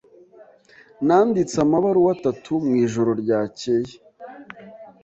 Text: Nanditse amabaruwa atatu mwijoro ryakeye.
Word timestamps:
Nanditse 1.07 1.55
amabaruwa 1.65 2.09
atatu 2.17 2.51
mwijoro 2.65 3.11
ryakeye. 3.21 3.93